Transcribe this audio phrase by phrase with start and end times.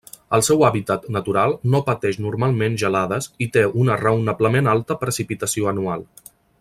[0.35, 6.09] El seu hàbitat natural no pateix normalment gelades i té una raonablement alta precipitació anual.